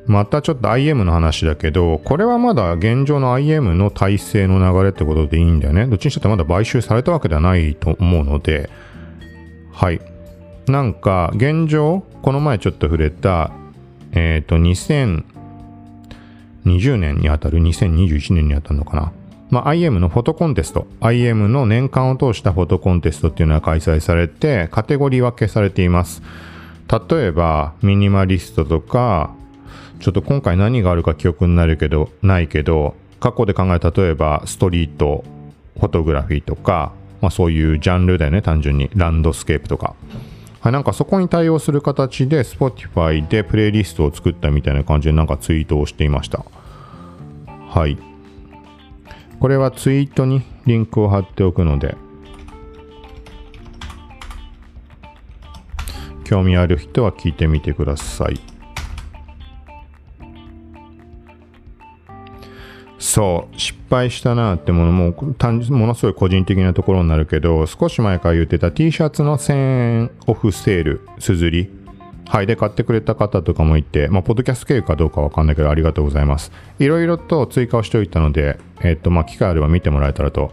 [0.07, 5.87] またちょっと IM の話だけど、これはまだ現状の IM の体制の流れってことでいいんだよね。
[5.87, 8.69] どっちにしたってまだ買収されたわけではないと思うので、
[9.73, 10.01] はい。
[10.67, 13.51] なんか、現状、この前ちょっと触れた、
[14.13, 19.13] えっ、ー、と、2020年にあたる、2021年にあたるのかな。
[19.51, 26.23] まあ、IM のフォトコンテスト、IM の年間を通したフォトコンテストっていうのは開催されて、カテゴリー分けされています。
[27.11, 29.35] 例えば、ミニマリストとか、
[30.01, 35.25] ちょっと今回何があるか記憶になるけど、ないけど、過去で考え例えば、ストリート、
[35.79, 38.91] フォトグラフィーとか、まあそういうジャンルだよね、単純に。
[38.95, 39.95] ランドスケープとか。
[40.65, 46.43] はい、なんかそこに対応する形で Spotify でプレイリストを作ったみたいな感じでなんかツイートをしていました。
[47.47, 47.99] はい。
[49.41, 51.99] これはツイートにリンクを貼っておくので、
[56.25, 58.54] 興味ある人は聞いてみてください。
[63.15, 71.71] そう、失敗したなってものも、ものすごい個人的なところになるけど、少し前から言ってた T シャツの1000円オフセール、すずり
[72.27, 72.49] はい。
[72.49, 76.51] で、買ってくれた方とかもいて、まあ、ポッドキャスト経由かどうかわかんないけど、ありがとうございます。
[76.81, 80.53] いろいろと追加をしておいたので、えっ、と、まあ、機会あれば見てもらえたらと。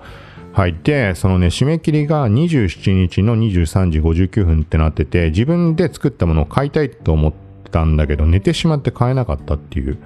[0.53, 0.75] はい。
[0.83, 7.33] で、そのね、締め切りが27日の23時59分ってなってて、自分で作ったものを買いたいと思っ
[7.71, 9.97] たんだけど、寝てしまって買えなかったっていう。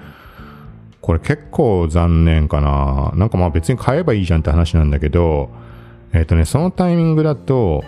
[1.05, 3.11] これ結構残念かな。
[3.13, 5.51] なんかまあ別に買えばいいじゃんって話なんだけど、
[6.13, 7.83] えっ、ー、とね、そのタイミングだと、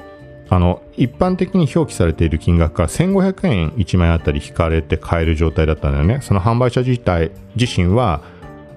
[0.50, 6.20] あの、一般的に表記されている金額から1500円1枚あたり引かれて買える状態だったんだよね。
[6.22, 8.22] その販売者自体、自身は、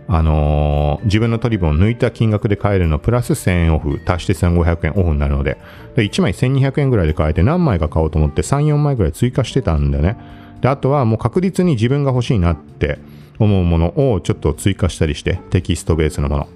[0.09, 5.59] あのー、自分の取り分を抜いた金額で買えるのプラス1000円オフ、足して1500円オフになるので、
[5.97, 10.17] で1枚1200円ぐらいで買えて何枚か買おうと思って3、4枚ぐらい追加してたんだよね。
[10.63, 12.99] で、あとはもう確実に自分が欲しいなって
[13.41, 16.49] 思うものをちょっと追加したりして、テキストベースのもの。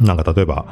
[0.00, 0.66] なんか例えば、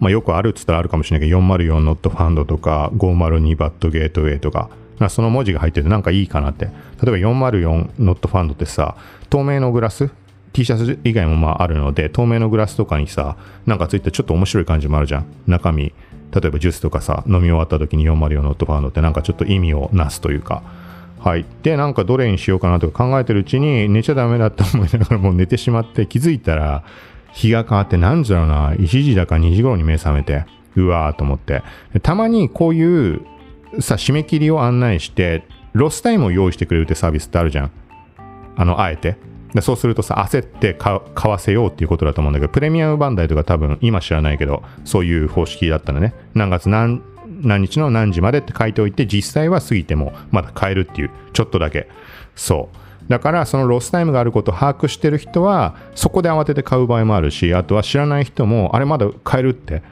[0.00, 4.70] まあ、よくあるっつったらあるかもしれないけど、404ノットファンドとか、502バットゲートウェイとか、
[5.08, 6.64] その文字が入っててなんかいいかなって。
[6.64, 8.96] 例えば404ノットファンドってさ、
[9.28, 10.10] 透明のグラス
[10.52, 15.26] ？T シャツ以外もまああるので、透明のグラスとかにさ、なんかついてちょっと面白い感じもあるじゃん。
[15.46, 15.92] 中身、例
[16.46, 20.62] えばジュースとかさ、飲み終わった時に404ノットファンドってなんかちょっと意味をなすというか。
[21.20, 21.44] はい。
[21.62, 26.82] で、なんかどれにしようかなとか考えてるうちに寝ちゃダメだって思いながらもう寝てしまって気づいたら、
[27.32, 31.62] 日が変わって何時だろうな、1時だか2時頃に目覚めて、うわーと思って。
[32.02, 33.20] たまにこういう
[33.80, 37.70] さ、締め切りを案内して、ロスタイムを用意してくれるってサービスってあるじゃん。
[38.56, 39.16] あの、あえて。
[39.54, 46.14] でそうするとさ、焦って買わせようっていうことだと思うんだけど、プレミアムバンダイとか多分今知らないけど、そういう方式だったのね。
[46.34, 47.02] 何月何
[47.40, 51.88] 何日の何時までって書いておいて、実際は過ぎてもまだ買えるっていう、ちょっとだけ。
[52.36, 52.76] そう。
[53.10, 59.82] だからそのロスタイムがあることを把握してる人はそこで慌てて買う場合もあるしあとは知らない人もあれまだ買えるって。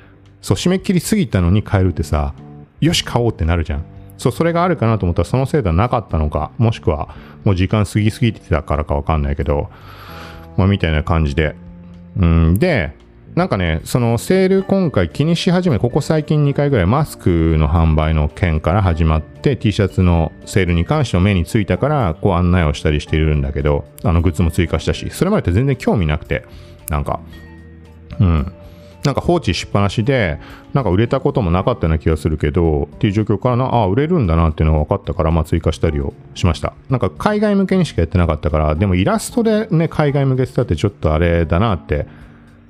[0.41, 2.33] そう締め切りすぎたのに買えるってさ
[2.81, 3.85] よし買おうってなるじゃん。
[4.19, 9.69] そうそれがあるかなと思ったらそのせいではなかったのかもしくはもう時間過ぎすぎてたからかわかんないけど。
[10.57, 11.57] まあみたいな感じで。
[12.19, 12.59] うん。
[12.59, 12.93] で
[13.39, 26.47] なんかね、そのセール今回気にし始め、ここ最近2回ぐらいマスクの販売の件から始まって T シャツのセールに関しても目についたからこう案内をしたりしているんだけど、あのグッズも追加したし、それまでって全然興味なくて、
[26.89, 27.21] なんか、
[28.19, 28.53] うん。
[29.05, 30.41] なんか放置しっぱなしで、
[30.75, 36.73] なんか売れたこともなかったような気がするけど、っていう状況からな、ああ、売れるんだなっていうのが分かったから、まあ追加したりをしました。
[36.91, 42.09] なんか海外向けにしかやってなかったから、でもイラストでね、海外向けってたってちょっとあれだなって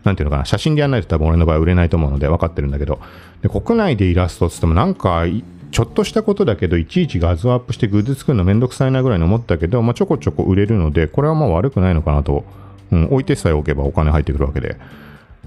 [0.05, 3.01] なんていうのかな、写真でやらないと多分俺の場合売れないと思うので分かってるんだけど、
[3.43, 5.25] で国内でイラストっつってもなんか、
[5.71, 12.45] ちょっとしたことだけど、いちいち画像アップしてグッズ作るのめんどくさいなぐらいに思ったけど、まあ、ちょこちょこ売れるので、これはまあ悪くないのかなと、
[12.91, 14.77] うん、置いてさえおけばお金入ってくるわけで。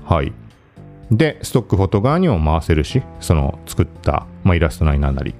[0.05, 0.31] はい。
[1.11, 5.33] で、ストックフォト側にも回せるし、その作った、まあ、イラストなりなんなり。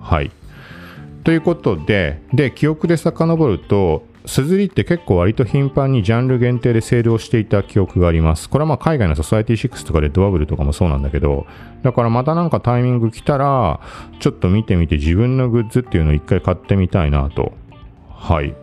[0.00, 0.30] はい。
[1.24, 8.48] ということで、で、記憶で遡ると、すずりって結構割と頻繁にジャンル限定でセールをしていた記憶があります。
[8.48, 11.46] これはまあ海外のソサエティ6とかレッドバブルとかもそうなんだけど、
[11.82, 13.80] だからまたなんかタイミング来たら、
[14.20, 17.52] ちょっと見てみて自分のグッズっていうのを一回買ってみたいなと。
[18.08, 18.54] はい。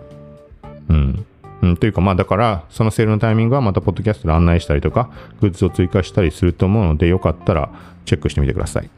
[0.90, 1.26] うん。
[1.62, 7.70] うん、というかまあだからそのセールのタイミングはまたポッドキャストで案内したりとかグッズを追加したりすると思うのでよかったら
[8.06, 8.90] チェックしてみてください。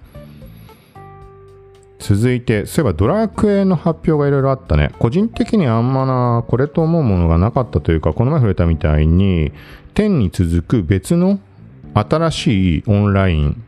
[2.03, 4.91] 続いて、そういえばドラクエの発表がいろいろあったね。
[4.99, 9.53] 個人的にあんまな、これと思うものがなかったというか、この前触れたみたいに、
[9.95, 11.39] 10に続く別の
[11.93, 13.63] 新しいオンライン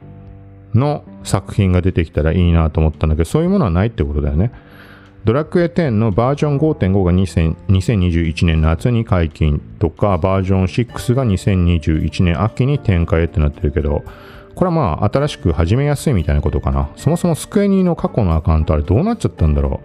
[0.74, 4.52] の作品が出てきたらいいなと思ったんだけど、そういうものはないってことだよね。
[5.24, 14.04] ドラクエ10のバージョン5.5が2021年夏に解禁とか、バージョン6が2021年秋に展開ってなってるけど、
[14.56, 16.90] これはまあ新しく始めやすいみたいなことかな。
[16.96, 19.82] そもそもスクエニの過去のアカウントあれどうなっちゃったんだろ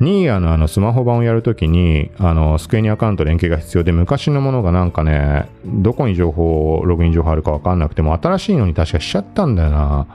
[0.00, 0.04] う。
[0.04, 10.06] ニーヤのあのスマホ版をやるときに、あの、スクエニアカウント連携が必要で、昔のものがなんかね、どこに情報、ログイン情報あるかわかんなくても、新しいのに確かしちゃったんだよな。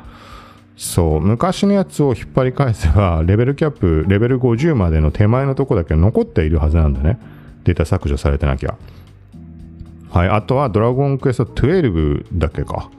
[0.78, 7.20] そう、昔のやつを引っ張り返せば、レベルキャップ、レベル50までの手前のとこだけ残っているはずなんだね。
[7.64, 8.76] データ削除されてなきゃ。
[10.12, 12.90] はい、あとはドラゴンクエスト12だけか。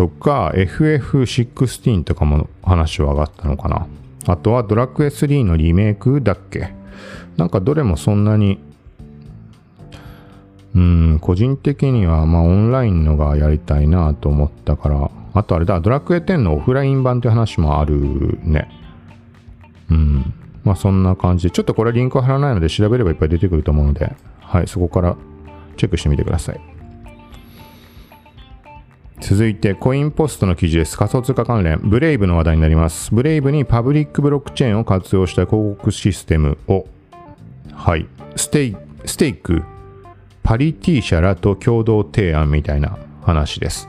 [0.00, 3.86] とか FF16 とかも話は上がったのかな。
[4.26, 6.72] あとはドラクエ3のリメイクだっけ
[7.36, 8.60] なんかどれもそんなに、
[10.74, 18.70] うん、個人的にはまあオンラインのがやりたいなと思ったから、あとあれだ、ドラクエ10のオフライン版って話もあるね。
[19.90, 20.32] うん。
[20.64, 25.18] まあそんな感じで、ちょっとこれリンク貼らないので調べればいっぱい出てくると思うので、はい、そこから
[25.76, 26.79] チェックしてみてください。
[29.30, 30.98] 続いてコインポストの記事です。
[30.98, 31.78] 仮想通貨関連。
[31.84, 33.14] ブレイブの話題になります。
[33.14, 36.88] ブレイブにパブリックブロックチェーンを活用した広告システムを。
[37.72, 38.08] はい。
[38.34, 39.62] ステイステーク。
[40.42, 43.88] パリティ社らと共同提案みたいな話です。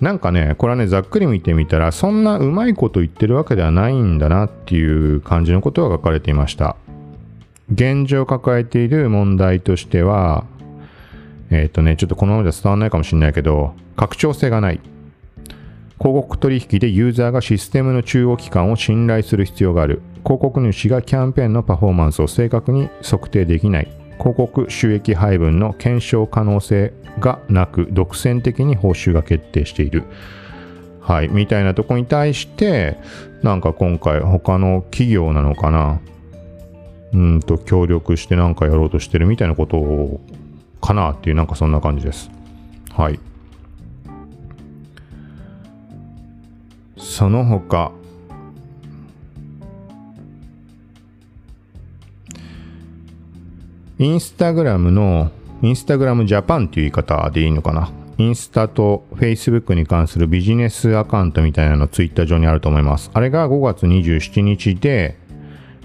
[0.00, 6.76] なんかね、これはね、ざっくり見てみたら、そんなうまいこと言ってるわけではないんだなっていう感じのことが書かれていました。
[7.70, 10.46] 現状抱えている問題としては、
[11.52, 14.80] えっ、ー、とね、ちょっとこのままじゃ伝わらないかもしれないけど、拡張性がない。
[15.98, 20.02] 広告取引でユーザーがシステムの中央機関を信頼する必要がある。
[20.24, 23.88] 広告主がキャンペーンのパフォーマンスを正確に測定できない。
[24.18, 30.04] 広告収益配分の検証可能性がなく、独占的に報酬が決定している。
[31.00, 32.96] はい、みたいなとこに対して、
[33.42, 36.00] なんか今回他の企業なのかな、
[37.12, 40.20] うんと協力してなんかやろうとしてるみたいなことを
[40.82, 42.30] かなっていう、なんかそんな感じです。
[42.90, 43.18] はい。
[46.98, 47.92] その他、
[53.98, 55.30] インスタグラムの、
[55.62, 57.90] インスタグラムジャパンっていう言い方でいいのかな。
[58.18, 63.10] インスタとフェイスブックに関するビジネスアカウントみたいなのツイッター上にあると思います。
[63.14, 65.16] あれが5月27日で、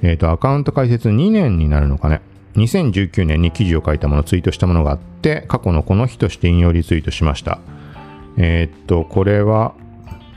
[0.02, 2.22] えっ、ー、と、アカウント開設2年になるのかね。
[2.58, 7.60] 2019年に記事を書いたもの、ツイートしたものがあって、過去のこの日として引用リツイートしました。
[8.38, 9.76] えっ、と、これは、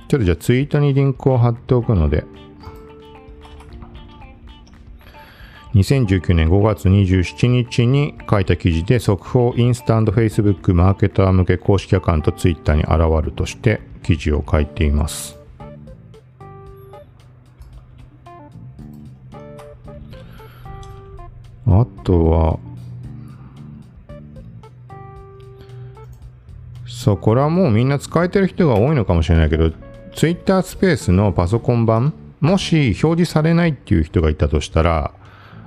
[0.09, 2.25] ちょっとじゃあツイートにリンクを貼っておくので、
[5.75, 15.40] 2019年5月27日に書いた記事で速報インスタントフェイスブックマーケター向け公式アカウントツイッターに現るとして記事を書いています。
[21.71, 22.59] あとは、
[26.87, 29.71] そう、これはもうみんな使えてる人が多いのかもしれないけど、
[30.15, 35.13] ツイッタースペースのパソコン版、もし表示されないっていう人がいたとしたら、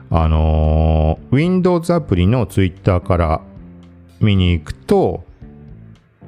[0.10, 3.42] あのー、Windows アプリの Twitter から
[4.20, 5.24] 見に行くと、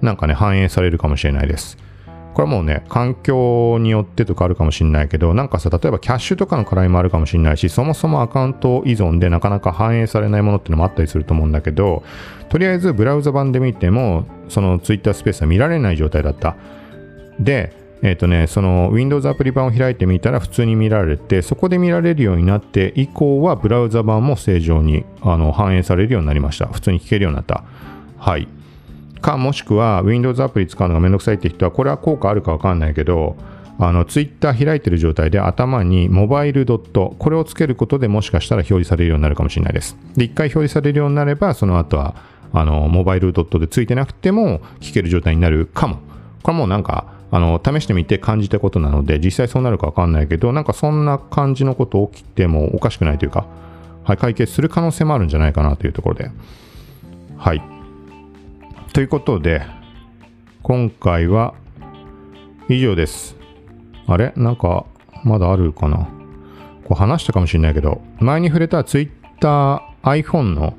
[0.01, 1.77] なんかね、反映されるかもしれないです。
[2.35, 12.03] これはもうね、環境によってとかあるかもしれないけど、なんかさ、例えばキャッシュとかの課題もあるかもしれないし、そもそもアカウント依存でなかなか反映されないものってのもあったりすると思うんだけど、
[12.49, 16.57] とりあえずブラウザ版で見ても、その Twitter スペースは見られない状態だった。
[17.39, 17.71] で、
[18.01, 26.67] えっ、ー、とね、その Windows アプリ版を開いてみたら普通に見られて、そこで見られるようになって以降はブラウザ版も正常にあの反映されるようになりました。
[26.67, 27.63] 普通に聞けるようになった。
[28.17, 28.49] はい。
[29.25, 33.35] か、もしくは Windows アプリ使うのがめんどくさいって人は、これは効果あるかわかんないけど、
[33.79, 39.97] あの、Twitter 開いてる状態で頭にモバイルドット、これをつけることでもしかしたら表示されるようになるかもしれないです。
[40.15, 42.15] で、一回表示されるようになれば、その後は、
[42.53, 45.95] あの、モバイルドットでついてなくても聞ける状態になるかも。
[46.43, 53.47] これはもうなんか、あの、試してみて感じたことなので、実際そうなるかわかんないけど、なんかそんな感じのこと起きてもおかしくないというか、
[54.03, 56.29] はい、解決する可能性もあるんじゃないかなというところで。
[57.37, 57.74] はい。
[58.95, 59.61] ということで、
[60.63, 61.53] 今回は
[62.69, 63.35] 以上です。
[64.07, 64.31] あれ？
[64.37, 64.85] なんか、
[65.25, 66.07] まだあるかな？
[66.85, 70.77] こう話したかもしれないけど、前に触れた Twitter、iPhone の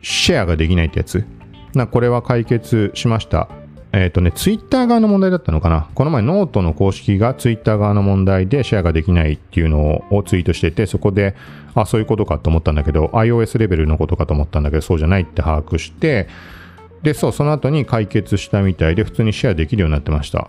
[0.00, 1.24] シェアができないってやつ？
[1.74, 3.48] な、これは解決しました。
[3.90, 5.90] えっ、ー、とね、ツイッター側の問題だったのかな？
[5.92, 11.34] この前ノートの公式がツイッター側の問題でシェアができないっていうのをツイートしてて、そこで、
[11.74, 16.28] あ、そういうことかと思ったんだけど、iOS レベルのことかと思ったんだけど、そうじゃないって把握して、
[17.02, 20.48] で、そう、その後に解決したみたいで、普通にシェアできるようになってました。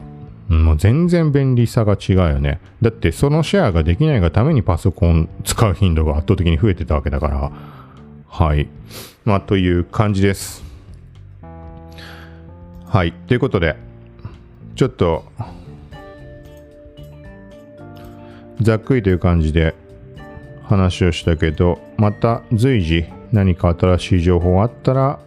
[0.50, 2.62] もう全然便利さが違うよね。
[2.82, 7.52] だってそのシェアができないがためにパソコン使う頻度が圧倒的に増えてたわけだから。
[8.30, 8.68] はい。
[9.26, 10.64] まあ、という感じです。
[12.86, 13.12] はい。
[13.12, 13.76] ということで、
[14.76, 15.26] ちょっと、
[18.62, 19.76] ざっくりという感じで
[20.64, 25.20] 話をしたけど、また随時何か新しい情報があったら、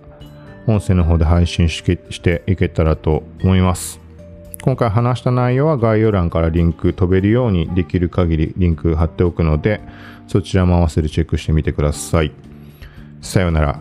[0.66, 4.00] 音声の方で配信していけたらと思います。
[4.62, 9.80] 今回話した内容は概要欄からリンク飛べるようにできる限りリンク貼っておくので、
[10.28, 12.32] そちらも合わせてチェックしてみてください。
[13.22, 13.80] さようなら。